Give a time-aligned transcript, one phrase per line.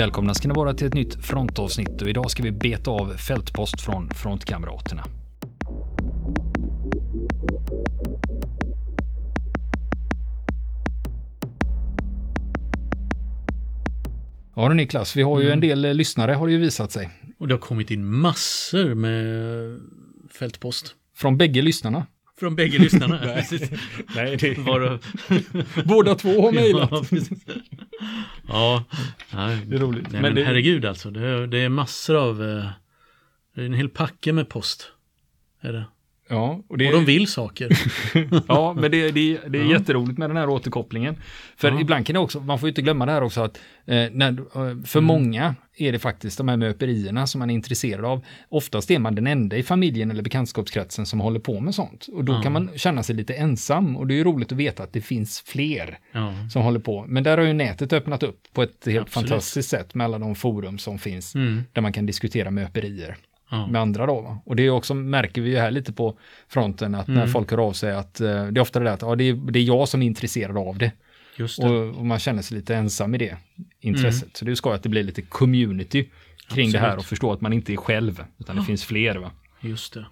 [0.00, 3.80] Välkomna ska ni vara till ett nytt frontavsnitt och idag ska vi beta av fältpost
[3.80, 5.04] från frontkamraterna.
[14.56, 17.10] Ja du Niklas, vi har ju en del eh, lyssnare har det ju visat sig.
[17.38, 19.80] Och det har kommit in massor med
[20.38, 20.94] fältpost.
[21.16, 22.06] Från bägge lyssnarna.
[22.40, 23.20] Från bägge lyssnarna.
[23.24, 23.46] Nej.
[24.14, 24.56] Nej, det...
[25.84, 26.90] Båda två har mejlat.
[26.90, 27.52] Ja.
[28.50, 28.84] Ja,
[29.34, 30.02] nej, Det är roligt.
[30.02, 31.10] Nej, Men men det- herregud alltså.
[31.10, 32.42] Det är, det är massor av...
[32.42, 32.64] eh,
[33.54, 34.92] Det är en hel packe med post.
[35.60, 35.84] Är det.
[36.30, 37.68] Ja, och det, Och de vill saker.
[38.48, 39.70] ja, men det, det, det är Ja.
[39.70, 41.16] jätteroligt med den här återkopplingen.
[41.56, 41.80] För Ja.
[41.80, 44.30] ibland kan det också, man får ju inte glömma det här också att eh, när,
[44.30, 45.04] eh, för Mm.
[45.04, 48.24] många är det faktiskt de här möperierna som man är intresserad av.
[48.48, 52.06] Oftast är man den enda i familjen eller bekantskapskretsen som håller på med sånt.
[52.12, 52.42] Och då Ja.
[52.42, 55.00] kan man känna sig lite ensam och det är ju roligt att veta att det
[55.00, 55.98] finns fler
[56.52, 57.04] som håller på.
[57.08, 59.10] Men där har ju nätet öppnat upp på ett helt Absolut.
[59.28, 61.62] fantastiskt sätt med alla de forum som finns mm.
[61.72, 63.16] där man kan diskutera möperier
[63.50, 63.66] ja.
[63.66, 64.20] med andra då.
[64.20, 64.38] Va?
[64.46, 67.28] Och det är också, märker vi ju här lite på fronten, att när Mm.
[67.28, 69.34] folk hör av sig att eh, det är ofta det där att ja, det, är,
[69.34, 70.92] det är jag som är intresserad av det.
[71.36, 71.68] just det.
[71.68, 73.36] Och, och man känner sig lite ensam i det
[73.80, 74.36] intresset.
[74.36, 76.08] Så det är skoj att det blir lite community
[76.48, 76.92] kring det här Mm.
[76.92, 76.98] Absolut.
[77.04, 79.16] och förstå att man inte är själv, utan det finns fler.
[79.16, 79.30] Va?
[79.60, 80.06] Just det.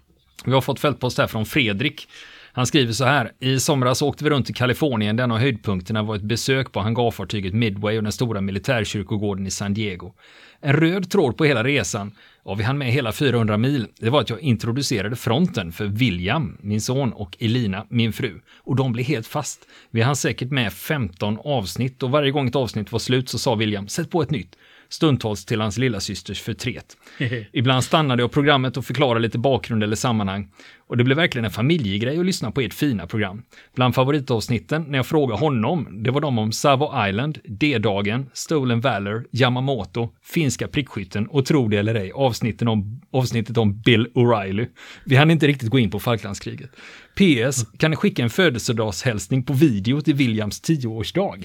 [0.45, 2.07] Vi har fått fältpost här från Fredrik.
[2.51, 3.31] Han skriver så här.
[3.39, 5.15] I somras åkte vi runt i Kalifornien.
[5.15, 9.73] Den av höjdpunkterna var ett besök på hangarfartyget Midway och den stora militärkyrkogården i San
[9.73, 10.13] Diego.
[10.61, 12.11] En röd tråd på hela resan,
[12.43, 16.57] och vi hann med hela 400 mil, det var att jag introducerade fronten för William,
[16.61, 18.39] min son, och Elina, min fru.
[18.57, 19.67] Och de blev helt fast.
[19.91, 23.55] Vi hann säkert med 15 avsnitt och varje gång ett avsnitt var slut så sa
[23.55, 24.55] William, sätt på ett nytt.
[24.89, 26.97] Stundtals till hans lilla systers förtret.
[27.53, 30.51] Ibland stannade jag programmet och förklarade lite bakgrund eller sammanhang.
[30.87, 33.43] Och det blev verkligen en familjegrej att lyssna på ert fina program.
[33.75, 39.27] Bland favoritavsnitten när jag frågade honom, det var de om Savo Island, D-dagen, Stolen Valor,
[39.31, 44.67] Yamamoto, finska prickskytten och tro det eller ej, avsnitten om, avsnittet om Bill O'Reilly.
[45.05, 46.71] Vi hann inte riktigt gå in på Falklandskriget.
[47.15, 51.43] PS, kan ni skicka en födelsedagshälsning på video till Williams tioårsdag?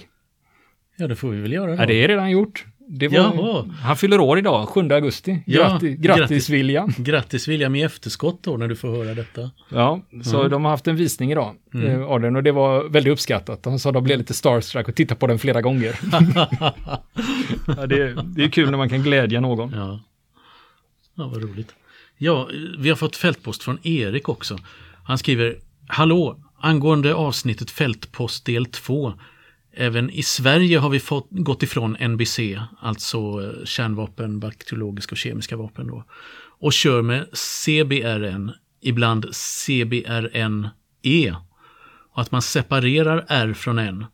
[0.97, 1.83] Ja, det får vi väl göra då.
[1.83, 2.65] Ja, det är redan gjort.
[2.89, 3.65] Det var, Jaha.
[3.83, 5.43] Han fyller år idag, 7 augusti.
[5.47, 6.51] Ja, Grattis, grattis, grattis.
[6.51, 6.93] William.
[6.99, 9.51] Grattis William i efterskott då när du får höra detta.
[9.69, 10.51] Ja, så Mm.
[10.51, 11.55] de har haft en visning idag
[11.87, 13.63] eh, av den och det var väldigt uppskattat.
[13.63, 15.99] De sa att de blev lite starstruck och tittade på den flera gånger.
[17.67, 19.73] ja, det, är, det är kul när man kan glädja någon.
[19.73, 20.01] Ja.
[21.15, 21.75] ja, vad roligt.
[22.19, 24.59] Ja, vi har fått fältpost från Erik också.
[25.05, 25.57] Han skriver
[25.87, 29.13] Hallå, angående avsnittet fältpost del 2.
[29.77, 32.39] Även i Sverige har vi fått, gått ifrån NBC,
[32.81, 36.05] alltså eh, kärnvapen, bakteriologiska och kemiska vapen då.
[36.59, 41.37] Och kör med CBRN, ibland CBRNE.
[42.13, 44.07] Och att man separerar R från N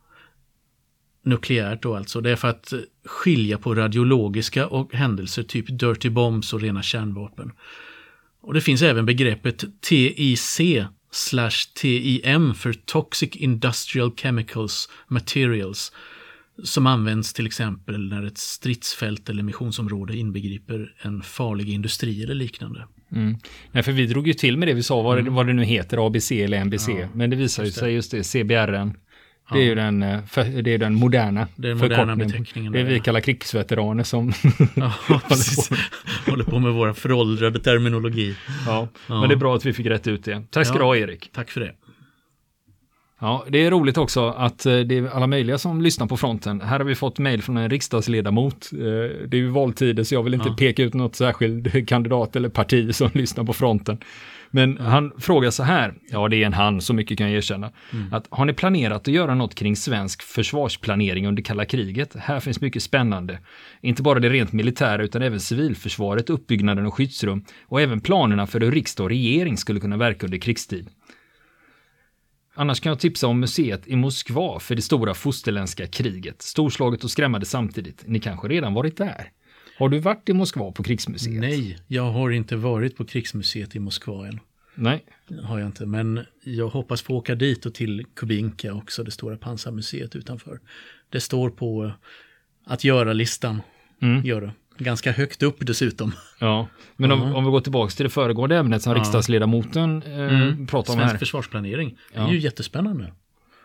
[1.24, 2.20] nukleärt då alltså.
[2.20, 6.82] Det är för att eh, skilja på radiologiska och händelser typ dirty bombs och rena
[6.82, 7.52] kärnvapen.
[8.42, 10.60] Och det finns även begreppet TIC
[11.10, 15.92] slash TIM för Toxic Industrial Chemicals Materials
[16.64, 22.86] som används till exempel när ett stridsfält eller missionsområde inbegriper en farlig industri eller liknande.
[23.12, 23.36] Mm.
[23.72, 25.64] Nej, för vi drog ju till med det vi sa, vad, det, vad det nu
[25.64, 26.88] heter, ABC eller NBC.
[26.88, 27.00] Mm.
[27.00, 28.94] Ja, Men det visar ju sig just det, CBRN.
[29.52, 30.18] Det är ju den, eh,
[30.62, 34.32] det är den moderna den moderna beteckningen Det är vi kallar krigsveteraner som...
[34.74, 34.92] Ja,
[35.28, 35.70] precis.
[36.26, 38.36] Håller på med våra föråldrade terminologi.
[38.66, 38.88] ja.
[39.06, 39.20] Ja.
[39.20, 40.42] Men det är bra att vi fick rätt ut det.
[40.50, 41.30] Tack ska du ha Erik.
[41.32, 41.72] Tack för det.
[43.22, 46.60] Ja, det är roligt också att eh, det är alla möjliga som lyssnar på fronten.
[46.60, 48.70] Här har vi fått mejl från en riksdagsledamot.
[48.72, 48.78] Eh,
[49.28, 50.56] Det är ju valtider så jag vill inte Ja.
[50.58, 53.98] peka ut något särskild kandidat eller parti som lyssnar på fronten.
[54.52, 57.70] Men han frågar så här, ja det är en han, så mycket kan jag erkänna.
[58.12, 62.16] Att, har ni planerat att göra något kring svensk försvarsplanering under kalla kriget?
[62.18, 63.38] Här finns mycket spännande.
[63.82, 68.60] Inte bara det rent militära utan även civilförsvaret, uppbyggnaden och skyddsrum och även planerna för
[68.60, 70.88] hur riksdag och regering skulle kunna verka under krigstid.
[72.54, 76.42] Annars kan jag tipsa om museet i Moskva för det stora fosterländska kriget.
[76.42, 78.02] Storslaget och skrämmande samtidigt.
[78.06, 79.30] Ni kanske redan varit där?
[79.78, 81.40] Har du varit i Moskva på krigsmuseet?
[81.40, 84.40] Nej, jag har inte varit på krigsmuseet i Moskva än.
[84.74, 85.04] Nej.
[85.42, 89.36] Har jag inte, men jag hoppas få åka dit och till Kubinka också, det stora
[89.36, 90.60] pansarmuseet utanför.
[91.08, 91.92] Det står på
[92.64, 93.62] att göra-listan.
[94.02, 94.24] Mm.
[94.24, 94.52] Göra.
[94.80, 96.12] Ganska högt upp dessutom.
[96.38, 96.66] Ja,
[96.96, 97.34] men om, Mhm.
[97.34, 98.98] om vi går tillbaka till det föregående ämnet som Ja.
[98.98, 100.66] riksdagsledamoten eh, Mm.
[100.66, 101.18] pratade om Svensk här.
[101.18, 101.88] försvarsplanering.
[102.12, 102.28] Det Ja.
[102.28, 103.12] är ju jättespännande.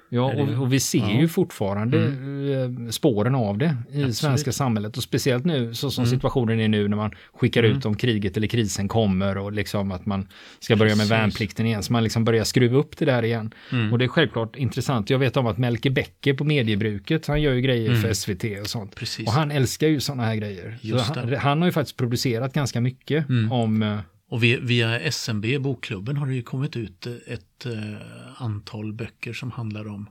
[0.09, 1.19] Ja, och, och vi ser Ja.
[1.19, 4.15] ju fortfarande eh, spåren av det i Absolut.
[4.15, 7.95] svenska samhället och speciellt nu så som situationen är nu när man skickar ut om
[7.95, 10.27] kriget eller krisen kommer och liksom att man
[10.59, 11.11] ska börja med Precis.
[11.11, 13.53] värnplikten igen så man liksom börjar skruva upp det där igen.
[13.91, 15.09] Och det är självklart intressant.
[15.09, 18.67] Jag vet om att Melke Bäcke på mediebruket, han gör ju grejer för SVT och
[18.67, 18.95] sånt.
[18.95, 19.27] Precis.
[19.27, 20.77] Och han älskar ju sådana här grejer.
[21.15, 23.97] Han, han har ju faktiskt producerat ganska mycket om eh,
[24.29, 29.51] Och via, SMB, bokklubben, har det ju kommit ut eh, ett eh, antal böcker som
[29.51, 30.09] handlar om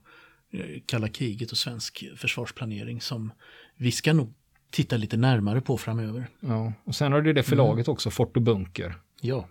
[0.53, 3.33] eh, kalla kriget och svensk försvarsplanering som
[3.77, 4.35] vi ska nog
[4.71, 6.27] titta lite närmare på framöver.
[6.41, 8.95] Ja, och sen har du det förlaget också, Fort och Bunker.
[9.21, 9.49] Ja,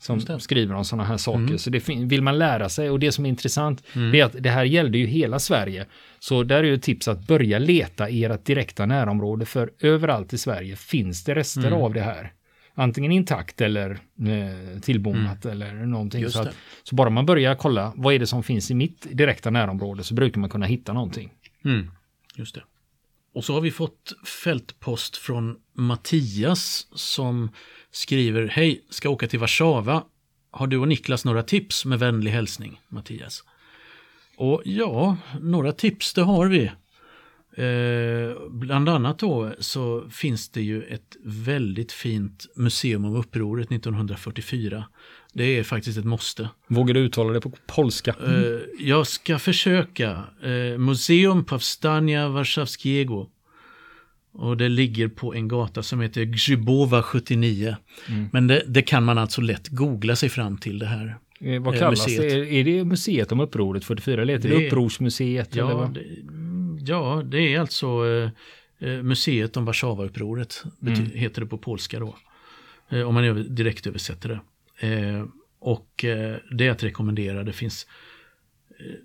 [0.00, 1.38] som skriver om sådana här saker.
[1.38, 1.58] Mm.
[1.58, 4.50] Så det vill man lära sig och det som är intressant det är att det
[4.50, 5.86] här gällde ju hela Sverige.
[6.18, 10.32] Så där är ju ett tips att börja leta i ert direkta närområde för överallt
[10.32, 11.80] i Sverige finns det rester Mm.
[11.82, 12.32] av det här.
[12.80, 16.20] Antingen intakt eller eh, tillbommat eller någonting.
[16.20, 16.30] Mm.
[16.30, 19.50] Så, att, så bara man börjar kolla vad är det som finns i mitt direkta
[19.50, 21.32] närområde så brukar man kunna hitta någonting.
[21.64, 21.90] Mm,
[22.36, 22.62] just det.
[23.34, 24.12] Och så har vi fått
[24.44, 27.50] fältpost från Mattias som
[27.90, 30.04] skriver Hej, ska åka till Warszawa.
[30.50, 33.44] Har du och Niklas några tips med vänlig hälsning, Mattias?
[34.36, 36.70] Och ja, några tips det har vi.
[37.58, 44.84] Eh, bland annat då så finns det ju ett väldigt fint museum om upproret 1944.
[45.32, 46.48] Det är faktiskt ett måste.
[46.66, 48.14] Vågar du uttala det på polska?
[48.26, 50.24] Eh, jag ska försöka.
[50.46, 53.26] Uh, Museum Powstania Warszawskiego.
[54.32, 57.76] Och det ligger på en gata som heter Grzybowa 79.
[58.32, 61.18] Men det, det kan man alltså lätt googla sig fram till det här.
[61.40, 62.32] Eh, vad eh, kallas museet.
[62.32, 62.54] det?
[62.54, 65.52] Är, det museet om upproret 44 eller heter det, Det upprorsmuseet?
[65.52, 65.98] eller Ja, vad?
[66.78, 68.30] Mm, ja, det är alltså eh,
[68.88, 70.64] eh, museet om Warszawaupproret.
[70.80, 72.16] bety- Heter det på polska då.
[72.88, 74.40] Eh, om man direkt översätter det.
[75.60, 76.04] Och
[76.52, 77.44] det är att rekommendera.
[77.44, 77.86] Det finns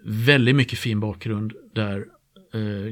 [0.05, 2.05] väldigt mycket fin bakgrund där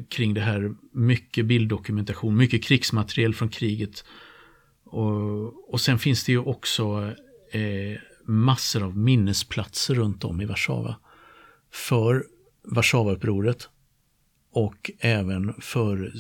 [0.10, 0.74] kring det här.
[0.94, 4.06] Mycket bilddokumentation, mycket krigsmateriel från kriget.
[4.84, 7.14] Och, och sen finns det ju också
[8.26, 10.96] massor av minnesplatser runt om i Warszawa.
[11.72, 12.24] För
[12.64, 13.70] Warszawaupproret
[14.52, 16.12] och även för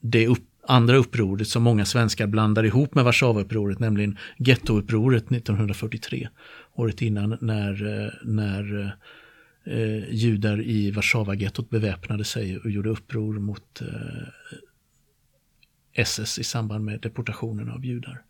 [0.00, 6.28] det upp, andra upproret som många svenskar blandar ihop med Warszawaupproret, nämligen gettoupproret 1943.
[6.74, 8.96] Året innan när, eh, när
[9.64, 14.28] eh, judar i Warszawagettot beväpnade sig och gjorde uppror mot eh,
[15.92, 18.22] SS i samband med deportationen av judar.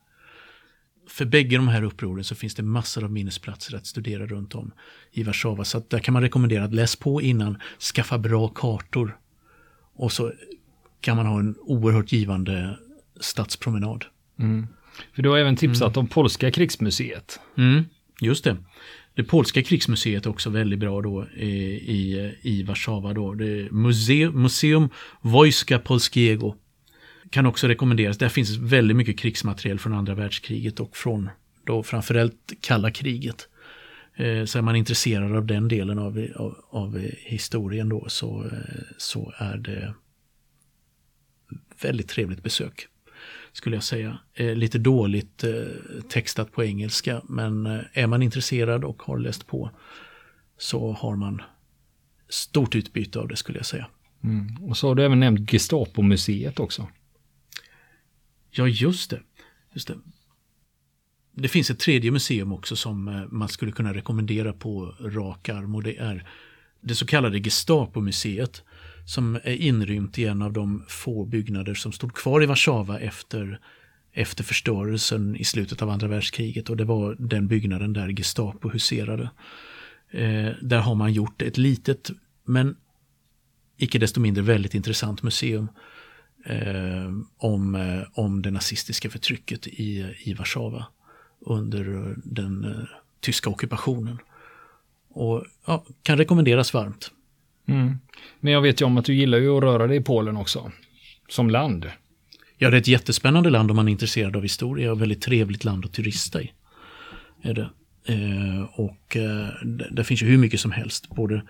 [1.10, 4.72] För bägge de här upproren så finns det massor av minnesplatser att studera runt om
[5.12, 5.64] i Warszawa.
[5.64, 7.58] Så där kan man rekommendera att läs på innan,
[7.94, 9.16] skaffa bra kartor.
[9.94, 10.32] Och så
[11.00, 12.78] kan man ha en oerhört givande
[13.20, 14.04] stadspromenad.
[15.14, 17.40] För du har även tipsat om polska krigsmuseet.
[17.58, 17.84] Mm,
[18.20, 18.56] just det.
[19.14, 23.12] Det polska krigsmuseet är också väldigt bra då i, i, i Warszawa.
[23.12, 23.34] Då.
[23.34, 24.88] Det är Museum, Museum
[25.20, 26.54] Wojska Polskiego.
[27.30, 28.18] Kan också rekommenderas.
[28.18, 31.30] Där finns väldigt mycket krigsmateriel från andra världskriget och från
[31.64, 33.48] då framförallt kalla kriget.
[34.14, 38.82] Eh, så är man intresserad av den delen av, av, av historien då så, eh,
[38.96, 39.94] så är det
[41.82, 42.86] väldigt trevligt besök.
[43.52, 44.18] Skulle jag säga.
[44.34, 45.44] Eh, lite dåligt
[46.08, 49.70] textat på engelska men är man intresserad och har läst på
[50.58, 51.42] så har man
[52.28, 53.86] stort utbyte av det skulle jag säga.
[54.24, 54.64] Mm.
[54.64, 56.88] Och så har du även nämnt Gestapo-museet också.
[58.50, 59.20] Ja, just det.
[59.72, 59.98] Just det.
[61.32, 65.74] Det finns ett tredje museum också som eh, man skulle kunna rekommendera på rak arm
[65.74, 66.28] och det är
[66.80, 68.62] det så kallade Gestapo-museet
[69.06, 73.60] som är inrymt i en av de få byggnader som stod kvar i Warszawa efter,
[74.12, 79.30] efter förstörelsen i slutet av andra världskriget och det var den byggnaden där Gestapo huserade.
[80.10, 82.10] Eh, där har man gjort ett litet
[82.44, 82.76] men
[83.76, 85.68] icke desto mindre väldigt intressant museum
[86.46, 90.86] eh, om, eh, om det nazistiska förtrycket i, i Warszawa
[91.40, 92.88] under den eh,
[93.20, 94.18] tyska ockupationen.
[95.08, 97.10] Och ja, kan rekommenderas varmt.
[98.40, 100.72] Men jag vet ju om att du gillar ju att röra dig i Polen också.
[101.28, 101.90] Som land.
[102.58, 105.64] Ja, det är ett jättespännande land om man är intresserad av historia och väldigt trevligt
[105.64, 106.52] land att turista i.
[107.42, 107.70] Är det.
[108.04, 111.08] Eh, och eh, det, det finns ju hur mycket som helst.
[111.08, 111.42] Både,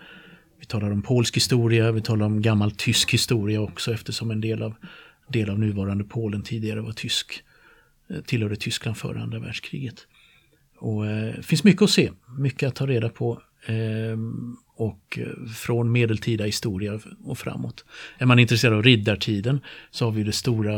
[0.61, 4.63] vi talar om polsk historia, vi talar om gammal tysk historia också eftersom en del
[4.63, 4.73] av,
[5.27, 7.43] del av nuvarande Polen tidigare var tysk.
[8.09, 10.07] Eh, tillhörde Tyskland före andra världskriget.
[10.77, 13.41] Och eh, det finns mycket att se, mycket att ta reda på.
[13.65, 15.19] Ehm, eh, och
[15.55, 17.85] från medeltida historia och framåt.
[18.17, 19.59] Är man intresserad av riddartiden
[19.91, 20.77] så har vi det stora,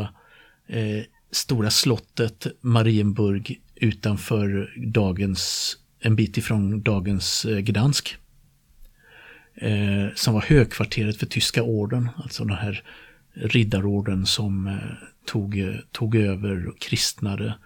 [0.66, 8.16] eh, stora slottet Marienburg utanför dagens, en bit ifrån dagens eh, Gdansk
[9.56, 12.82] eh, som var högkvarteret för tyska orden, alltså den här
[13.34, 14.74] riddarorden som eh,
[15.26, 17.58] tog, eh, tog över och kristnade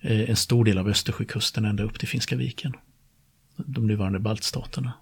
[0.00, 2.72] eh, en stor del av Östersjökusten ända upp till Finska viken.
[3.56, 4.92] De nuvarande baltstaterna,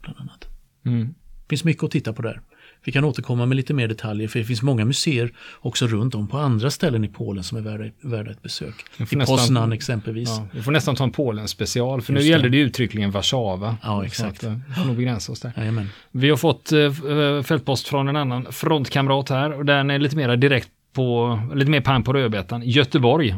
[0.00, 0.46] bland annat.
[0.84, 1.06] Mm.
[1.06, 2.40] Det finns mycket att titta på där.
[2.84, 6.28] Vi kan återkomma med lite mer detaljer för det finns många museer också runt om
[6.28, 8.74] på andra ställen i Polen som är värda, värda ett besök.
[9.12, 10.28] I Poznan exempelvis.
[10.28, 13.76] Ja, vi får nästan ta en Polen-special, för Just nu gällde det uttryckligen Warszawa.
[13.82, 14.38] Ja, Så exakt.
[14.38, 15.52] att, eh, Vi får nog begränsa oss där.
[15.56, 15.88] Jajamän.
[16.10, 20.36] Vi har fått eh, fältpost från en annan frontkamrat här och den är lite mer
[20.36, 22.62] direkt på, lite mer pang på rödbetan.
[22.62, 23.34] Göteborg.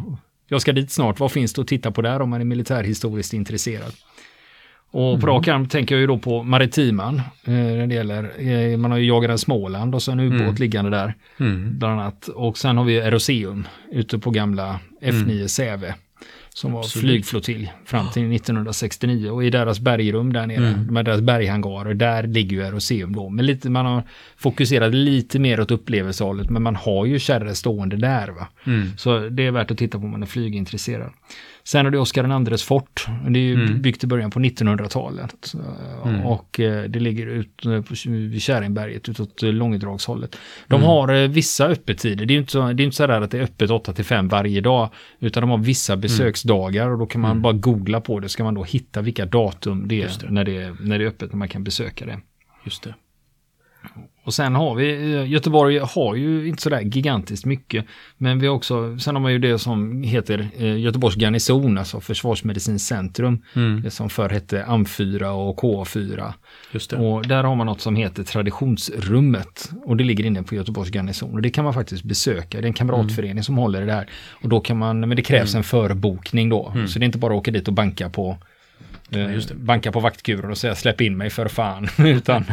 [0.48, 1.20] Jag ska dit snart.
[1.20, 3.92] Vad finns det att titta på där om man är militärhistoriskt intresserad?
[4.92, 7.16] Och på rak arm tänker jag ju då på maritiman.
[7.44, 10.90] Eh, när det gäller, eh, man har ju Jagaren Småland och så en ubåt liggande
[10.90, 11.14] där.
[11.40, 11.78] Mm.
[11.78, 12.28] Bland annat.
[12.28, 15.94] Och sen har vi Eroseum ute på gamla F9 Säve.
[16.54, 17.04] Som var Absolut.
[17.04, 19.30] flygflottilj fram till 1969.
[19.30, 23.28] Och i deras bergrum där nere, med deras berghangarer, där ligger ju Eroseum då.
[23.28, 24.02] Men lite, man har
[24.36, 28.28] fokuserat lite mer åt upplevelsehållet, men man har ju kärror stående där.
[28.28, 28.48] Va?
[28.66, 28.96] Mm.
[28.96, 31.10] Så det är värt att titta på om man är flygintresserad.
[31.64, 33.06] Sen har du Oscar II fort.
[33.28, 33.82] Det är ju Mm.
[33.82, 35.52] byggt i början på 1900-talet.
[36.24, 40.36] Och eh, det ligger ut eh, vid Käringberget utåt eh, Långedragshållet.
[40.68, 40.86] De Mm.
[40.86, 42.26] har vissa öppettider.
[42.26, 43.92] Det är ju inte så, det är inte så där att det är öppet 8
[43.92, 44.88] till 5 varje dag.
[45.18, 46.00] Utan de har vissa Mm.
[46.00, 48.28] besöksdagar och då kan man bara googla på det.
[48.28, 50.30] Ska man då hitta vilka datum det är, det.
[50.30, 52.20] När, det är när det är öppet, när man kan besöka det.
[52.64, 52.94] Just det.
[54.24, 57.84] Och sen har vi, eh, Göteborg har ju inte sådär gigantiskt mycket.
[58.16, 62.00] Men vi har också, sen har man ju det som heter eh, Göteborgs garnison, alltså
[62.00, 63.42] Försvarsmedicinskt centrum.
[63.56, 63.82] Mm.
[63.82, 66.32] Det som förr hette AM4 och KA4.
[66.72, 66.96] Just det.
[66.96, 69.70] Och där har man något som heter Traditionsrummet.
[69.84, 71.32] Och det ligger inne på Göteborgs garnison.
[71.32, 72.58] Och det kan man faktiskt besöka.
[72.58, 74.08] Det är en kamratförening som håller det där.
[74.42, 76.72] Och då kan man, men det krävs en förbokning då.
[76.88, 78.38] Så det är inte bara att åka dit och banka på
[79.16, 79.54] eh, just det.
[79.54, 81.88] banka på vaktkuren och säga släpp in mig för fan.
[81.98, 82.44] utan,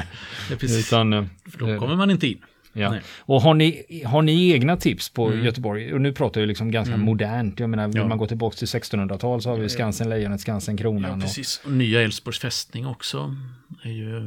[0.50, 2.38] Ja, utan eh, För då kommer man inte in.
[2.74, 2.92] Ja.
[2.92, 3.02] Nej.
[3.20, 5.94] Och har ni, har ni egna tips på Göteborg?
[5.94, 7.60] Och nu pratar jag liksom ganska modernt.
[7.60, 8.08] Jag menar, vill Ja.
[8.08, 11.04] man gå tillbaka till 1600-tal så har vi Skansen, Lejonet, Skansen, Kronan.
[11.12, 11.62] Ja, och, precis.
[11.66, 13.36] Och nya Älvsborgs fästning också.
[13.84, 14.18] Är ju,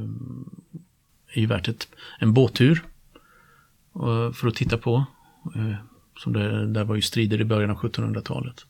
[1.34, 1.88] är ju värt ett,
[2.20, 2.82] en båttur.
[3.94, 5.04] eh, För att titta på.
[5.56, 5.74] Eh,
[6.18, 8.64] Som det, där var ju strider i början av 1700-talet.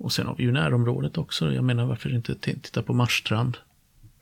[0.00, 1.52] Och sen har vi ju närområdet också.
[1.52, 3.56] Jag menar varför inte titta på Marstrand.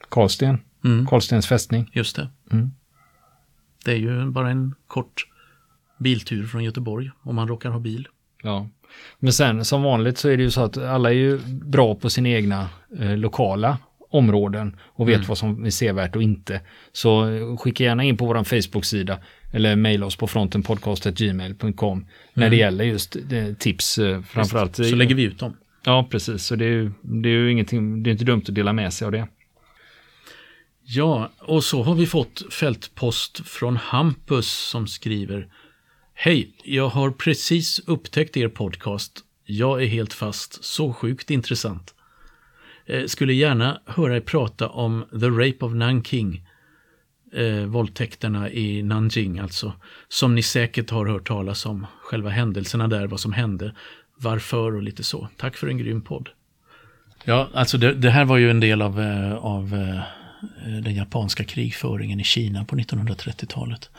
[0.09, 1.07] Karlsten, Mm.
[1.07, 1.91] Karlstens fästning.
[1.95, 2.29] Just det.
[2.53, 2.71] Mm.
[3.85, 5.27] Det är ju bara en kort
[5.99, 7.11] biltur från Göteborg.
[7.23, 8.09] Om man råkar ha bil.
[8.43, 8.69] Ja.
[9.19, 12.11] Men sen som vanligt så är det ju så att alla är ju bra på
[12.11, 12.69] sina egna
[12.99, 13.79] eh, lokala
[14.11, 15.29] områden och vet Mm.
[15.29, 16.61] vad som är sevärt och inte.
[16.93, 19.19] Så eh, skicka gärna in på vår Facebook-sida
[19.53, 24.79] eller mejla oss på frontenpodcast.gmail.com när det gäller just eh, tips eh, framförallt.
[24.79, 24.91] Mm.
[24.91, 25.57] Så lägger vi ut dem.
[25.89, 26.45] Ja, precis.
[26.45, 28.93] Så det är ju, det är ju ingenting, det är inte dumt att dela med
[28.93, 29.29] sig av det.
[30.83, 35.49] Ja, och så har vi fått fältpost från Hampus som skriver
[36.15, 39.25] Hej, jag har precis upptäckt er podcast.
[39.45, 41.95] Jag är helt fast, så sjukt intressant.
[42.87, 46.49] Eh, skulle gärna höra er prata om The Rape of Nanking.
[47.33, 49.73] Eh, våldtäkterna i Nanjing alltså.
[50.09, 51.87] Som ni säkert har hört talas om.
[52.03, 53.75] Själva händelserna där, vad som hände.
[54.19, 55.29] Varför och lite så.
[55.37, 56.29] Tack för en grym podd.
[57.25, 60.01] Ja, alltså det, det här var ju en del av, eh, av eh,
[60.83, 63.91] den japanska krigföringen i Kina på 1930-talet.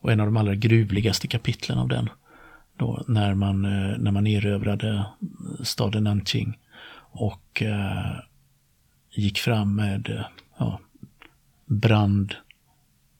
[0.00, 2.08] Och en av de allra gruvligaste kapitlen av den.
[2.76, 5.04] Då när man, eh, när man erövrade
[5.62, 6.58] staden Nanjing.
[7.14, 8.16] Och eh,
[9.10, 10.24] gick fram med
[10.58, 10.80] ja,
[11.66, 12.34] brand,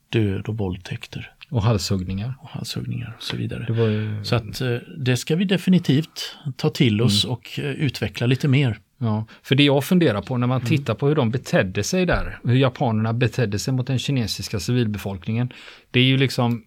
[0.08, 1.32] död och våldtäkter.
[1.52, 2.34] Och halshuggningar.
[2.40, 3.66] Och halshuggningar och så vidare.
[3.68, 8.48] Ju, Så att eh, det ska vi definitivt ta till oss och eh, utveckla lite
[8.48, 8.78] mer.
[8.98, 12.38] ja, för det jag funderar på när man tittar på hur de betedde sig där,
[12.44, 15.52] hur japanerna betedde sig mot den kinesiska civilbefolkningen,
[15.90, 16.62] det är ju liksom,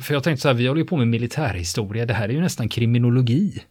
[0.00, 2.40] för jag tänkte så här, vi håller ju på med militärhistoria, det här är ju
[2.40, 3.62] nästan kriminologi.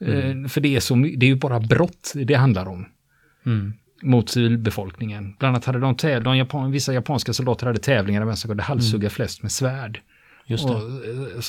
[0.00, 2.86] Eh, För det är, så, det är ju bara brott det handlar om.
[4.04, 5.34] Mot civilbefolkningen.
[5.38, 8.48] Bland annat hade de, täv- de Japan, vissa japanska soldater hade tävlingar där vem som
[8.48, 10.00] kunde halshugga flest med svärd.
[10.46, 10.64] Just.
[10.64, 10.76] Och,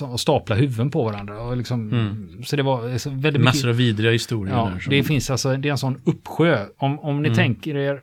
[0.01, 1.41] eh, och stapla huvuden på varandra.
[1.41, 1.89] Och liksom,
[2.45, 3.43] Så det var så väldigt mycket.
[3.43, 4.89] Massor av vidriga historier Ja, där.
[4.89, 6.65] det finns alltså, det är en sån uppsjö.
[6.77, 7.29] Om, om Mm.
[7.31, 8.01] ni tänker er,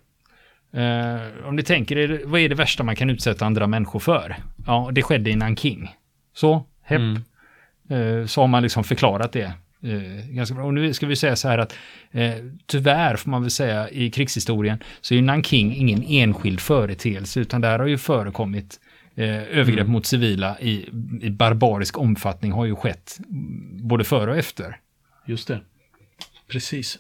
[0.73, 4.37] eh, om ni tänker er, vad är det värsta man kan utsätta andra människor för?
[4.67, 5.91] Ja, det skedde i Nanking.
[6.35, 7.01] Så, hepp.
[7.01, 7.23] Mm.
[7.89, 9.53] Eh, så har man liksom förklarat det.
[9.85, 10.65] Eh, ganska bra.
[10.65, 11.75] Och nu ska vi säga så här att
[12.11, 12.35] eh,
[12.67, 17.61] tyvärr får man väl säga i krigshistorien så är ju Nanking ingen enskild företeelse utan
[17.61, 18.81] där har ju förekommit
[19.15, 19.93] eh, övergrepp Mm.
[19.93, 20.89] mot civila i,
[21.23, 23.19] i barbarisk omfattning har ju skett
[23.83, 24.77] både före och efter.
[25.27, 25.61] Just det.
[26.49, 26.99] Precis.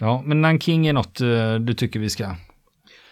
[0.00, 2.34] Ja, men Nanking är något eh, du tycker vi ska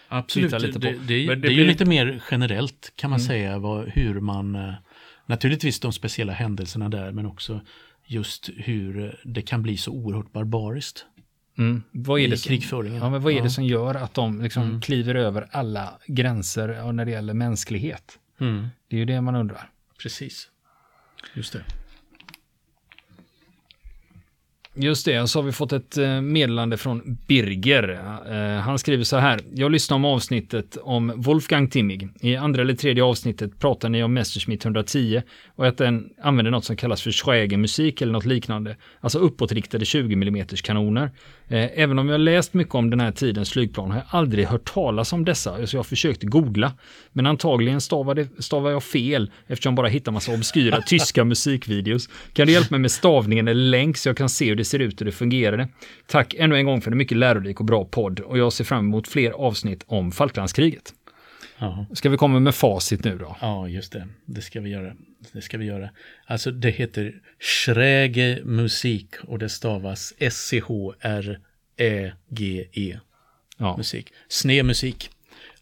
[0.07, 0.99] Absolut, titta lite det, på.
[0.99, 3.27] det, det, Men är ju blir- lite mer generellt kan man Mm.
[3.27, 4.73] säga vad, hur man, eh,
[5.25, 7.61] naturligtvis de speciella händelserna där men också
[8.07, 11.05] just hur det kan bli så oerhört barbariskt
[11.59, 11.83] Mm.
[11.91, 12.97] Vad är det som, krigföringen.
[13.01, 13.43] ja, men vad är Ja.
[13.43, 14.81] det som gör att de liksom Mm.
[14.81, 18.19] kliver över alla gränser när det gäller mänsklighet?
[18.39, 19.69] Mm, Det är ju det man undrar.
[20.01, 20.49] precis.
[21.33, 21.63] Just det.
[24.79, 27.99] Just det, så har vi fått ett eh, meddelande från Birger.
[28.29, 29.39] Eh, han skriver så här.
[29.53, 32.09] Jag lyssnar om avsnittet om Wolfgang Timmig.
[32.19, 35.21] I andra eller tredje avsnittet pratar ni om Messerschmitt 110
[35.55, 38.75] och att den använder något som kallas för Schweigermusik eller något liknande.
[38.99, 41.11] Alltså uppåtriktade 20 mm kanoner.
[41.47, 44.73] Eh, även om jag läst mycket om den här tidens flygplan har jag aldrig hört
[44.73, 46.73] talas om dessa, så jag försökte googla.
[47.13, 52.09] Men antagligen stavade, stavar jag fel eftersom jag bara hittar massa obskyra tyska musikvideos.
[52.33, 54.79] Kan du hjälpa mig med stavningen eller länk så jag kan se hur det ser
[54.79, 55.67] ut och det fungerade?
[56.07, 58.85] Tack ännu en gång för en mycket lärorik och bra podd och jag ser fram
[58.85, 60.93] emot fler avsnitt om Falklandskriget.
[61.57, 61.85] Ja.
[61.93, 63.37] Ska vi komma med facit nu då?
[63.41, 64.07] ja, just det.
[64.25, 64.93] Det ska vi göra.
[65.33, 65.89] Det ska vi göra.
[66.25, 70.13] Alltså det heter Schräge Musik och det stavas
[71.77, 72.99] S-C-H-R-Ä-G-E.
[73.57, 74.13] Ja, musik.
[74.27, 75.09] Sne musik.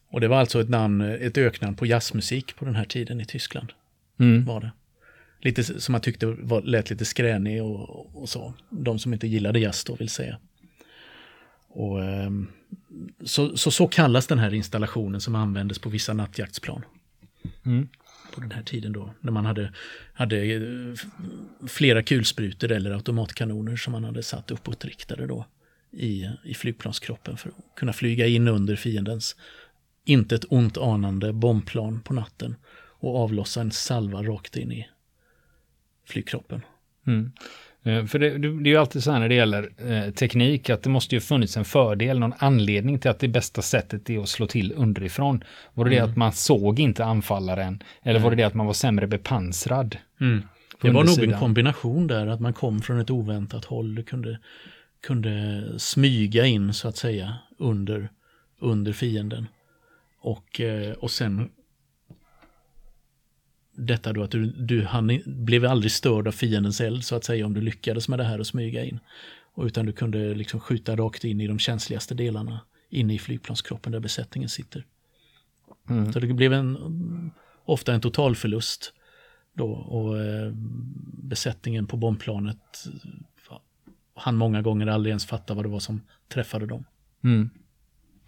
[0.10, 3.26] Och det var alltså ett namn, ett öknamn på jazzmusik på den här tiden i
[3.26, 3.74] Tyskland.
[4.20, 4.46] mm.
[4.46, 4.72] Var det.
[5.46, 8.54] Lite som man tyckte var, lät lite skränig och, och så.
[8.70, 10.40] De som inte gillade jazz då vill säga.
[11.68, 12.48] Och, ehm,
[13.24, 16.86] så, så, så kallas den här installationen som användes på vissa nattjaktsplan.
[17.66, 17.88] Mm.
[18.34, 19.74] På den här tiden då, när man hade,
[20.14, 20.62] hade eh,
[21.68, 25.46] flera kulsprutor eller automatkanoner som man hade satt uppåtriktade då
[25.92, 29.36] i, i flygplanskroppen för att kunna flyga in under fiendens
[30.06, 32.56] inte ett ont anande bombplan på natten
[33.00, 34.88] och avlossa en salva rakt in i
[36.06, 36.62] flygkroppen.
[37.08, 37.32] Mm.
[37.84, 40.70] Eh, För det, det det är ju alltid så här när det gäller eh, teknik
[40.70, 44.20] att det måste ju funnits en fördel, någon anledning till att det bästa sättet är
[44.20, 45.44] att slå till underifrån.
[45.74, 48.74] Var det det att man såg inte anfallaren eller var det det att man var
[48.74, 49.98] sämre bepansrad?
[50.82, 54.08] Det På var nog en kombination där, att man kom från ett oväntat håll och
[54.08, 54.40] kunde,
[55.02, 58.10] kunde smyga in så att säga under,
[58.60, 59.48] under fienden.
[60.22, 61.50] Och, eh, och sen
[63.76, 67.24] detta då att du, du hann, i- blev aldrig störd av fiendens eld så att
[67.24, 69.00] säga om du lyckades med det här och smyga in.
[69.54, 72.60] Och utan du kunde liksom skjuta rakt in i de känsligaste delarna
[72.90, 74.86] inne i flygplanskroppen där besättningen sitter.
[75.90, 76.14] Mm.
[76.14, 77.32] Så det blev en,
[77.66, 78.94] ofta en totalförlust
[79.54, 80.52] då och eh,
[81.24, 83.58] besättningen på bombplanet eh,
[84.16, 86.86] han många gånger aldrig ens fatta vad det var som träffade dem.
[87.24, 87.50] Mm.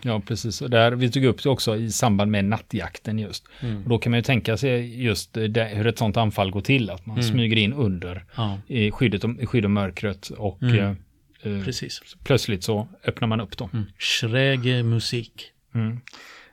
[0.01, 0.61] Ja, precis.
[0.61, 3.45] Och där, vi tog upp det också i samband med nattjakten just.
[3.83, 6.89] Och då kan man ju tänka sig just det, hur ett sånt anfall går till.
[6.89, 10.75] Att man smyger in under Ja, i skyddet om, i skydd om mörkret och Mm.
[10.77, 10.89] eh,
[11.57, 12.01] eh, precis.
[12.23, 13.69] plötsligt så öppnar man upp dem.
[13.73, 13.85] Mm.
[13.97, 15.51] Schräge musik.
[15.75, 15.99] Mm.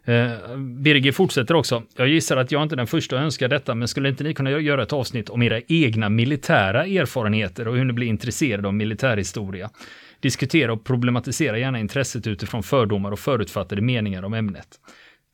[0.07, 1.83] Eh, Birger fortsätter också.
[1.96, 4.35] Jag gissar att jag inte är den första att önska detta, men skulle inte ni
[4.35, 8.74] kunna göra ett avsnitt om era egna militära erfarenheter och hur ni blir intresserade av
[8.74, 9.70] militärhistoria?
[10.24, 14.68] Diskutera och problematisera gärna intresset utifrån fördomar och förutfattade meningar om ämnet.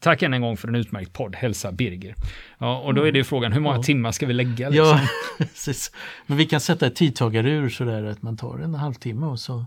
[0.00, 1.34] Tack än en gång för en utmärkt podd.
[1.36, 2.14] Hälsa Birger.
[2.58, 3.82] Ja, och då är det ju frågan, hur många Ja.
[3.82, 4.68] timmar ska vi lägga?
[4.68, 4.86] Liksom?
[4.86, 5.00] Ja,
[5.38, 5.92] precis.
[6.26, 9.66] Men vi kan sätta ett tidtagarur sådär att man tar en halvtimme och så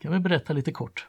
[0.00, 1.06] kan vi berätta lite kort.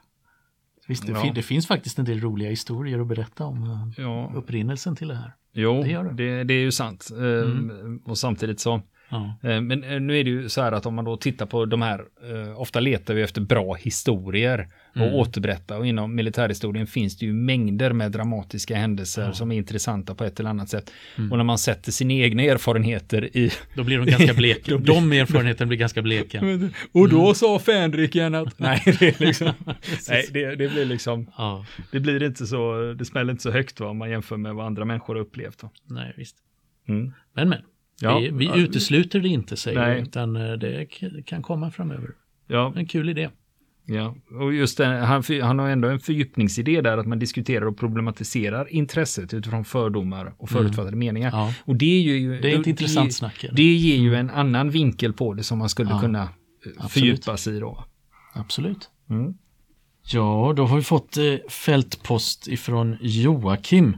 [0.87, 1.21] Visst, det, Ja.
[1.21, 3.63] fin- det finns faktiskt en del roliga historier att berätta om
[3.97, 5.31] eh, Ja, upprinnelsen till det här.
[5.53, 6.43] jo, det gör det.
[6.43, 7.07] det, är ju sant.
[7.11, 8.81] Eh, Och samtidigt så,
[9.11, 11.65] Eh, Men eh, nu är det ju så här att om man då tittar på
[11.65, 15.13] de här, eh, ofta letar vi efter bra historier och Mm.
[15.13, 20.23] återberätta och inom militärhistorien finns det ju mängder med dramatiska händelser som är intressanta på
[20.23, 20.91] ett eller annat sätt.
[21.17, 21.31] Mm.
[21.31, 23.51] Och när man sätter sina egna erfarenheter i...
[23.75, 24.77] då blir de ganska bleka.
[24.77, 26.41] Blir- De erfarenheterna blir ganska bleka.
[26.91, 28.59] Och då sa Fänriken att...
[28.59, 29.51] Nej, det liksom...
[30.09, 31.31] Nej, det, det blir liksom...
[31.37, 32.93] Ja, Det blir inte så...
[32.93, 35.63] Det smäller inte så högt va, om man jämför med vad andra människor har upplevt.
[35.63, 35.69] Va?
[35.89, 36.35] nej visst.
[36.87, 37.13] Mm.
[37.33, 37.59] Men men,
[38.01, 39.95] Ja, vi, vi utesluter det inte säger Nej.
[39.95, 40.85] vi, utan eh, det
[41.25, 42.09] kan komma framöver.
[42.47, 43.29] Ja, En kul idé.
[43.87, 47.77] Ja, och just det, han, han har ändå en fördjupningsidé där att man diskuterar och
[47.77, 51.29] problematiserar intresset utifrån fördomar och förutfattade meningar.
[51.33, 51.53] Ja.
[51.65, 52.39] Och det är ju...
[52.41, 53.45] Det är ett intressant snack.
[53.53, 53.63] det.
[53.63, 56.27] Ger ju en annan vinkel på det som man skulle Ja, kunna eh,
[56.77, 56.91] absolut.
[56.91, 57.83] fördjupa sig i då.
[58.33, 58.89] Absolut.
[59.09, 59.33] Mm.
[60.13, 63.97] Ja, då har vi fått eh, fältpost ifrån Joakim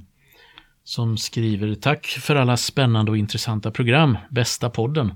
[0.88, 5.14] som skriver Tack för alla spännande och intressanta program, bästa podden.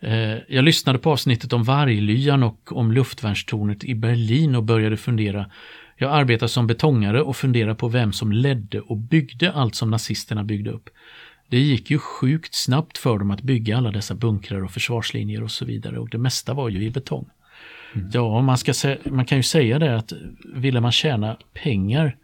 [0.00, 5.50] Eh, jag lyssnade på avsnittet om varglyan och om luftvärnstornet i Berlin och började fundera.
[5.96, 10.44] Jag arbetar som betongare och funderar på vem som ledde och byggde allt som nazisterna
[10.44, 10.90] byggde upp.
[11.48, 15.50] Det gick ju sjukt snabbt för dem att bygga alla dessa bunkrar och försvarslinjer och
[15.50, 17.30] så vidare och det mesta var ju i betong.
[18.12, 20.12] Ja, man, ska man kan ju säga det att
[20.54, 22.16] ville man tjäna pengar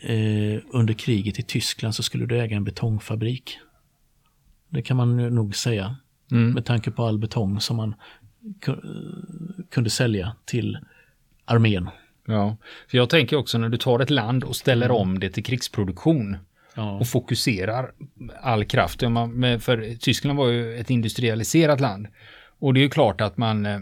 [0.00, 3.58] eh, under kriget i Tyskland så skulle du äga en betongfabrik.
[4.68, 5.96] Det kan man nog säga.
[6.30, 6.50] Mm.
[6.50, 7.94] Med tanke på all betong som man
[9.70, 10.78] kunde sälja till
[11.44, 11.88] armén.
[12.26, 12.56] Ja,
[12.90, 14.96] för jag tänker också när du tar ett land och ställer mm.
[14.96, 16.36] om det till krigsproduktion
[16.74, 16.98] ja.
[16.98, 17.90] och fokuserar
[18.40, 19.00] all kraft.
[19.00, 22.06] För Tyskland var ju ett industrialiserat land.
[22.58, 23.78] Och det är ju klart att man, eh,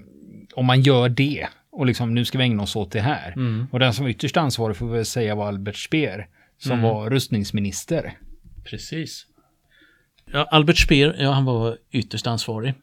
[0.54, 3.32] om man gör det och liksom nu ska vi ägna oss åt det här.
[3.32, 3.66] Mm.
[3.72, 6.82] Och den som var ytterst ansvarig får vi säga var Albert Speer som mm.
[6.82, 8.18] var rustningsminister.
[8.64, 9.26] Precis.
[10.32, 12.74] Ja, Albert Speer, ja, han var ytterst ansvarig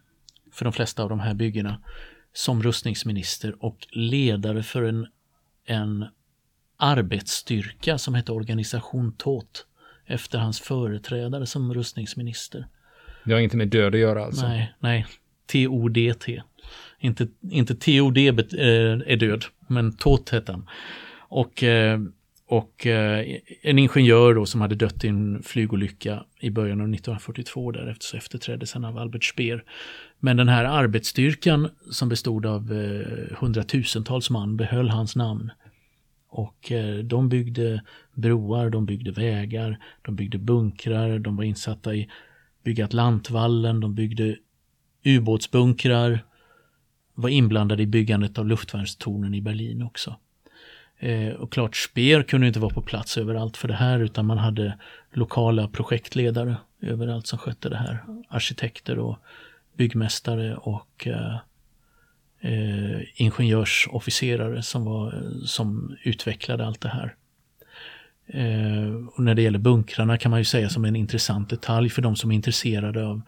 [0.51, 1.81] för de flesta av de här byggena
[2.33, 5.07] som rustningsminister och ledare för en,
[5.65, 6.05] en
[6.77, 9.65] arbetsstyrka som hette Organisation TÅT
[10.05, 12.67] efter hans företrädare som rustningsminister.
[13.23, 14.47] Det har inte med död att göra alltså?
[14.47, 15.05] Nej, nej.
[15.45, 16.41] T-O-D-T.
[17.03, 18.25] Inte, inte TOD eh,
[19.05, 20.69] är död, men Tot hette han.
[21.19, 21.99] Och, eh,
[22.47, 23.25] och eh,
[23.61, 28.17] en ingenjör då som hade dött i en flygolycka i början av 1942 därefter så
[28.17, 29.63] efterträddes han av Albert Speer.
[30.19, 32.73] Men den här arbetsstyrkan som bestod av
[33.39, 35.51] hundratusentals man behöll hans namn.
[36.29, 36.71] Och
[37.03, 37.81] de byggde
[38.13, 42.09] broar, de byggde vägar, de byggde bunkrar, de var insatta i
[42.63, 44.35] bygga Atlantvallen, de byggde
[45.05, 46.19] ubåtsbunkrar,
[47.13, 50.15] var inblandade i byggandet av luftvärnstornen i Berlin också.
[50.99, 54.37] Eh, och klart, Speer kunde inte vara på plats överallt för det här utan man
[54.37, 54.77] hade
[55.13, 58.03] lokala projektledare överallt som skötte det här.
[58.29, 59.17] Arkitekter och
[59.77, 61.37] byggmästare och eh,
[62.39, 67.15] eh, ingenjörsofficerare som, var, som utvecklade allt det här.
[68.27, 72.01] Eh, och när det gäller bunkrarna kan man ju säga som en intressant detalj för
[72.01, 73.21] de som är intresserade av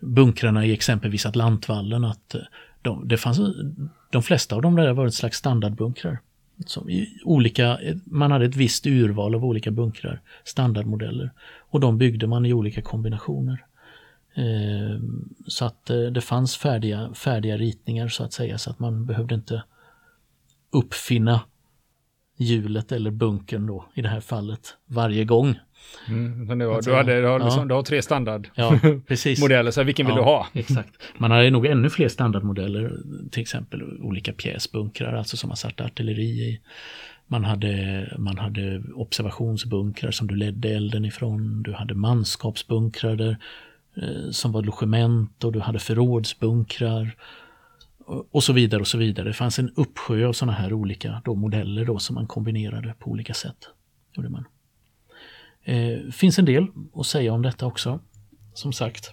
[0.00, 2.40] bunkrarna i exempelvis Atlantvallen att eh,
[2.82, 3.40] de, det fanns,
[4.10, 6.20] de flesta av dem där var ett slags standardbunkrar.
[6.66, 11.30] Som olika, man hade ett visst urval av olika bunkrar, standardmodeller.
[11.58, 13.64] Och de byggde man i olika kombinationer.
[14.34, 15.00] Eh,
[15.46, 19.34] så att eh, det fanns färdiga, färdiga ritningar så att säga, så att man behövde
[19.34, 19.62] inte
[20.70, 21.40] uppfinna
[22.36, 25.58] hjulet eller bunkern då i det här fallet varje gång.
[26.08, 27.64] Mm, men det var, du, hade, du, har liksom, ja.
[27.64, 30.46] du har tre standardmodeller, ja, så vilken vill ja, du ha?
[30.52, 31.02] Exakt.
[31.18, 32.92] Man hade nog ännu fler standardmodeller,
[33.30, 36.60] till exempel olika pjäsbunkrar, alltså som man satte artilleri i.
[37.26, 41.62] Man hade, man hade observationsbunkrar som du ledde elden ifrån.
[41.62, 43.36] Du hade manskapsbunkrar där,
[43.96, 47.16] eh, som var logement och du hade förrådsbunkrar
[48.30, 49.28] och så vidare och så vidare.
[49.28, 53.10] Det fanns en uppsjö av sådana här olika då, modeller då, som man kombinerade på
[53.10, 53.68] olika sätt.
[54.16, 54.44] Gjorde man.
[55.70, 58.00] Eh, finns en del att säga om detta också,
[58.54, 59.10] som sagt.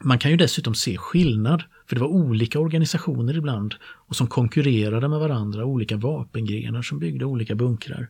[0.00, 5.08] Man kan ju dessutom se skillnad, för det var olika organisationer ibland och som konkurrerade
[5.08, 8.08] med varandra, olika vapengrenar som byggde olika bunkrar.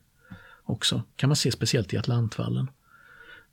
[0.64, 2.70] Också kan man se speciellt i Atlantvallen.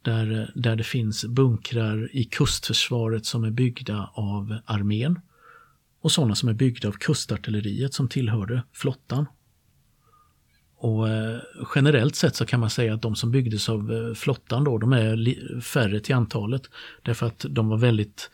[0.01, 5.19] Där, eh, där det finns bunkrar i kustförsvaret som är byggda av armén
[6.01, 9.25] och sådana som är byggda av kustartilleriet som tillhörde flottan.
[10.79, 11.39] Och eh,
[11.75, 14.93] generellt sett så kan man säga att de som byggdes av eh, flottan då, de
[14.93, 16.61] är färre till antalet.
[17.01, 18.29] Därför att de var väldigt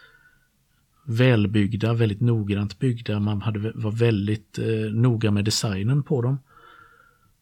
[1.06, 3.20] välbyggda, väldigt noggrant byggda.
[3.20, 6.40] Man hade, var väldigt eh, noga med designen på dem.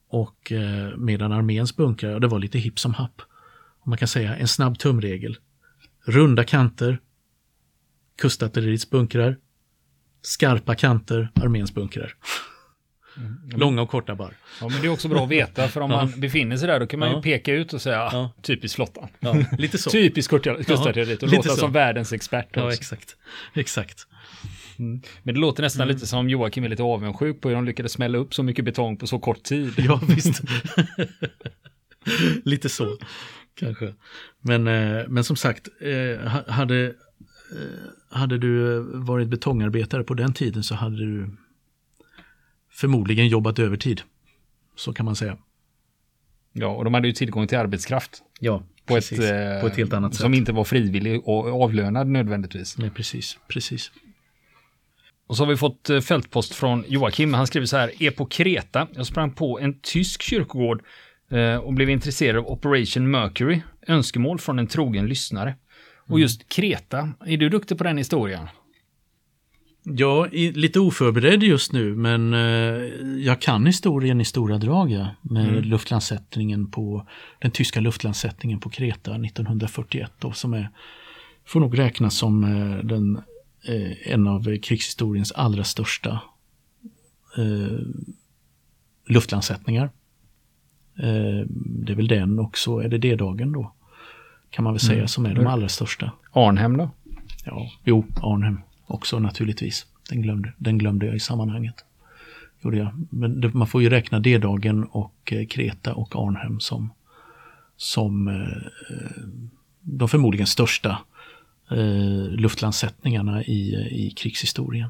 [0.07, 3.21] Och eh, medan arméns bunkrar, det var lite hipp som happ.
[3.81, 5.37] Och man kan säga en snabb tumregel.
[6.05, 6.99] Runda kanter,
[8.17, 9.37] kustartilleriets bunkrar,
[10.21, 12.13] skarpa kanter, arméns bunkrar.
[13.21, 13.60] Mm.
[13.60, 14.34] Långa och korta bar.
[14.62, 15.97] Ja, men det är också bra att veta, för om ja.
[15.97, 18.31] man befinner sig där, då kan man ju peka ut och säga, ja.
[18.41, 19.10] typiskt flottan.
[19.19, 19.89] Ja, lite så.
[19.91, 21.55] typiskt kustartilleriet och låta så.
[21.55, 22.47] som världens expert.
[22.51, 22.77] Ja, också.
[22.77, 23.15] exakt.
[23.53, 24.07] Exakt.
[24.79, 25.01] Mm.
[25.23, 25.95] Men det låter nästan mm.
[25.95, 28.97] lite som Joakim är lite avundsjuk på hur de lyckades smälla upp så mycket betong
[28.97, 29.73] på så kort tid.
[29.77, 30.41] Ja, visst.
[32.43, 32.97] lite så,
[33.55, 33.93] kanske.
[34.41, 36.93] Men, eh, men som sagt, eh, hade, eh,
[38.10, 41.29] hade du varit betongarbetare på den tiden så hade du
[42.81, 44.01] förmodligen jobbat övertid.
[44.75, 45.37] Så kan man säga.
[46.53, 48.21] Ja, och de hade ju tillgång till arbetskraft.
[48.39, 50.21] Ja, på, ett, eh, på ett helt annat sätt.
[50.21, 52.77] Som inte var frivillig och avlönad nödvändigtvis.
[52.77, 53.91] Nej, precis, precis.
[55.27, 57.33] Och så har vi fått eh, fältpost från Joakim.
[57.33, 58.87] Han skriver så här, är på Kreta.
[58.93, 60.83] Jag sprang på en tysk kyrkogård
[61.31, 63.61] eh, och blev intresserad av Operation Mercury.
[63.87, 65.55] Önskemål från en trogen lyssnare.
[65.97, 66.21] Och mm.
[66.21, 68.47] just Kreta, är du duktig på den historien?
[69.83, 72.39] Ja, lite oförberedd just nu men eh,
[73.25, 75.63] jag kan historien i stora drag ja, med mm.
[75.63, 77.07] luftlandsättningen på
[77.39, 80.69] den tyska luftlandsättningen på Kreta 1941 då, som är,
[81.45, 83.21] får nog räknas som eh, den,
[83.67, 86.19] eh, en av krigshistoriens allra största
[89.07, 89.89] luftlandsättningar.
[90.99, 93.73] Eh, det är väl den och så är det D-dagen då.
[94.49, 95.07] Kan man väl säga Mm.
[95.07, 96.11] som är de allra största.
[96.31, 96.89] Arnhem då?
[97.45, 98.61] Ja, jo, Arnhem
[98.91, 99.86] också naturligtvis.
[100.10, 101.86] Den glömde, den glömde jag i sammanhanget.
[102.62, 103.08] Gjorde jag.
[103.10, 106.93] Men det, man får ju räkna D-dagen och eh, Kreta och Arnhem som,
[107.77, 108.71] som eh,
[109.82, 110.97] de förmodligen största
[111.71, 114.89] eh, luftlandsättningarna i, i krigshistorien.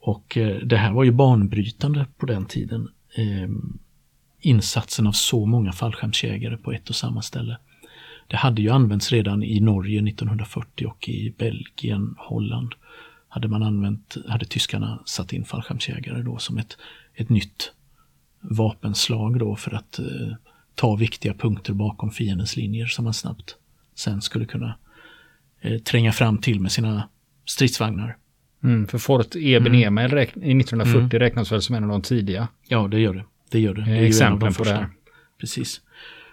[0.00, 2.88] Och eh, det här var ju banbrytande på den tiden.
[3.16, 3.48] Eh,
[4.40, 7.58] insatsen av så många fallskärmsjägare på ett och samma ställe.
[8.26, 12.74] Det hade ju använts redan i Norge 1940 och i Belgien, Holland.
[13.36, 16.76] Hade man använt, hade tyskarna satt in fallskärmsjägare då som ett,
[17.14, 17.72] ett nytt
[18.40, 20.04] vapenslag då för att eh,
[20.74, 23.56] ta viktiga punkter bakom fiendens linjer som man snabbt
[23.94, 24.78] sen skulle kunna
[25.60, 27.08] eh, tränga fram till med sina
[27.44, 28.16] stridsvagnar.
[28.64, 29.98] Mm, för Fort Eben Mm.
[29.98, 33.24] Emil räkn- i 1940 räknas väl som en av de tidiga Ja, det gör det.
[33.50, 33.84] Det gör det.
[33.84, 34.88] det är exemplen på det här.
[35.40, 35.80] Precis.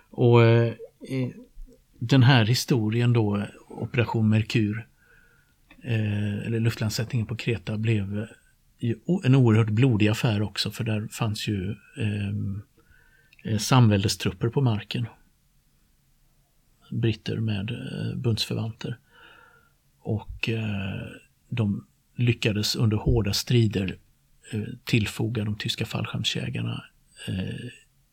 [0.10, 0.74] Och eh,
[2.00, 4.88] den här historien då, Operation Merkur,
[5.84, 11.48] eh, eller luftlandsättningen på Kreta, blev eh, en oerhört blodig affär också, för där fanns
[11.48, 12.62] ju ehm,
[13.44, 15.06] eh, samväldestrupper på marken.
[16.92, 18.98] Britter med eh, bundsförvanter.
[20.00, 21.08] Och eh,
[21.50, 23.98] de lyckades under hårda strider
[24.52, 26.84] eh, tillfoga de tyska fallskärmsjägarna
[27.28, 27.70] eh,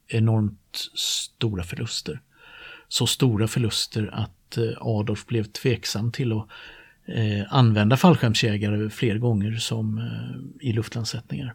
[0.09, 2.21] enormt stora förluster.
[2.89, 6.49] Så stora förluster att eh, Adolf blev tveksam till att
[7.15, 11.55] Eh, använda fallskärmsjägare fler gånger som eh, i luftlandsättningar.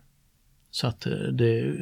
[0.71, 1.75] Så att eh, det,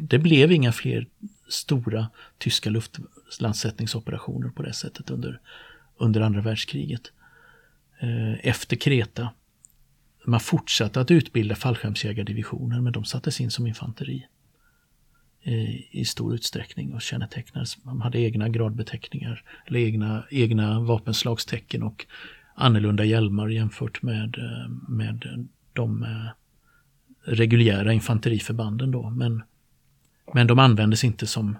[0.00, 1.06] det blev inga fler
[1.48, 2.08] stora
[2.38, 5.40] tyska luftlandsättningsoperationer på det sättet under,
[5.98, 7.12] under andra världskriget.
[8.40, 9.30] Efter Kreta.
[10.24, 14.26] Man fortsatte att utbilda fallskärmsjägardivisioner men de sattes in som infanteri
[15.90, 17.76] i stor utsträckning och kännetecknades.
[17.76, 22.06] De hade egna gradbeteckningar eller egna, egna vapenslagstecken och
[22.58, 26.28] annorlunda hjälmar jämfört med, eh, med de eh,
[27.24, 29.10] reguljära infanteriförbanden då.
[29.10, 29.42] Men,
[30.34, 31.56] men de användes inte som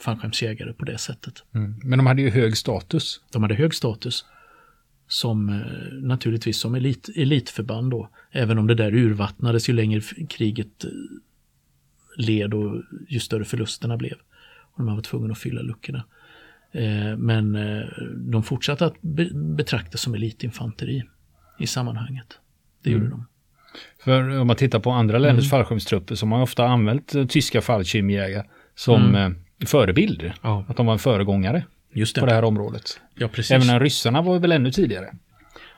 [0.00, 1.44] fallskärmsjägare på det sättet.
[1.52, 1.80] Mm.
[1.84, 3.20] Men de hade ju hög status.
[3.32, 4.24] De hade hög status
[5.08, 8.08] som eh, naturligtvis som elit, elitförband då.
[8.30, 10.84] Även om det där urvattnades ju längre kriget
[12.16, 14.16] led och ju större förlusterna blev.
[14.72, 16.04] Och man var tvungen att fylla luckorna.
[16.72, 21.02] Eh, men eh, de fortsatte att be, betraktas som elitinfanteri
[21.58, 22.26] i sammanhanget.
[22.82, 23.26] Det gjorde de.
[24.04, 25.50] För om man tittar på andra länders Mm.
[25.50, 29.30] fallskärmstrupper så har man ofta använt eh, tyska fallskärmsjägare som eh,
[29.66, 30.22] förebild.
[30.22, 30.32] Mm.
[30.42, 30.64] Ja.
[30.68, 32.20] Att de var en föregångare det.
[32.20, 33.00] på det här området.
[33.14, 33.50] Ja, precis.
[33.50, 35.06] Även när ryssarna var väl ännu tidigare.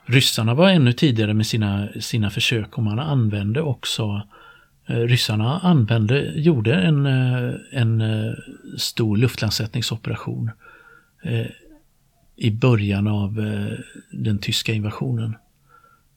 [0.05, 4.21] Ryssarna var ännu tidigare med sina, sina försök och man använde också
[4.85, 7.05] Ryssarna använde, gjorde en,
[7.71, 8.03] en
[8.77, 10.51] stor luftlandsättningsoperation
[11.21, 11.47] eh,
[12.35, 13.79] i början av eh,
[14.11, 15.35] den tyska invasionen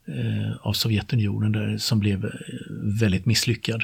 [0.06, 2.30] eh, av Sovjetunionen där, som blev eh,
[3.00, 3.82] väldigt misslyckad.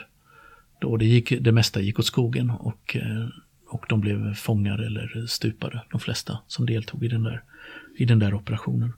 [0.81, 3.28] Då det, gick, det mesta gick åt skogen och, eh,
[3.68, 7.42] och de blev fångar eller stupade, de flesta som deltog i den där,
[7.96, 8.92] i den där operationen.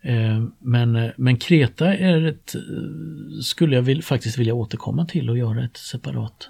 [0.00, 2.54] Eh, men, men Kreta är ett,
[3.42, 6.48] skulle jag vill, faktiskt vilja återkomma till och göra ett separat,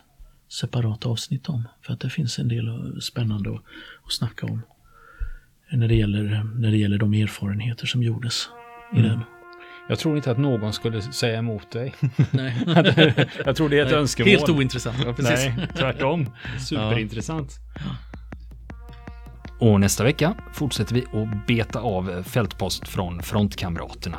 [0.49, 1.69] separat avsnitt om.
[1.83, 3.63] För att det finns en del spännande att,
[4.05, 4.63] att snacka om.
[5.73, 8.49] När det, gäller, när det gäller de erfarenheter som gjordes
[8.95, 9.11] i Mm.
[9.11, 9.21] den.
[9.89, 11.95] Jag tror inte att någon skulle säga emot dig.
[12.31, 12.55] Nej.
[13.45, 14.29] jag tror det är ett önskemål.
[14.31, 14.97] Helt ointressant.
[15.07, 15.51] Ja, precis.
[15.57, 16.31] Nej, tvärtom.
[16.59, 17.53] Superintressant.
[19.59, 24.19] Och nästa vecka fortsätter vi att beta av fältpost från frontkamraterna.